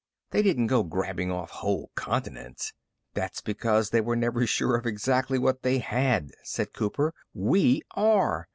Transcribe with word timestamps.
They 0.31 0.41
didn't 0.41 0.65
go 0.65 0.81
grabbing 0.81 1.29
off 1.31 1.51
whole 1.51 1.91
continents." 1.93 2.73
"That's 3.13 3.39
because 3.39 3.91
they 3.91 4.01
were 4.01 4.15
never 4.15 4.47
sure 4.47 4.75
of 4.75 4.87
exactly 4.87 5.37
what 5.37 5.61
they 5.61 5.77
had," 5.77 6.31
said 6.43 6.73
Cooper. 6.73 7.13
"We 7.35 7.83
are. 7.91 8.47